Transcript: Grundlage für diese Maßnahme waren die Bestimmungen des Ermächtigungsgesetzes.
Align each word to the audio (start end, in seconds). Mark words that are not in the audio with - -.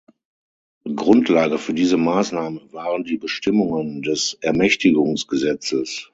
Grundlage 0.95 1.59
für 1.59 1.75
diese 1.75 1.97
Maßnahme 1.97 2.73
waren 2.73 3.03
die 3.03 3.17
Bestimmungen 3.19 4.01
des 4.01 4.35
Ermächtigungsgesetzes. 4.41 6.09